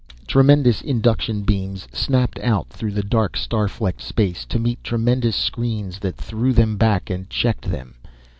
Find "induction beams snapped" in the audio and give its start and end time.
0.81-2.39